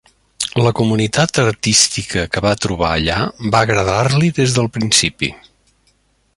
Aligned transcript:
La 0.67 0.69
comunitat 0.77 1.39
artística 1.43 2.23
que 2.37 2.43
va 2.47 2.55
trobar 2.65 2.89
allà 2.95 3.19
va 3.57 3.63
agradar-li 3.67 4.33
des 4.41 4.59
del 4.59 4.73
principi. 4.79 5.35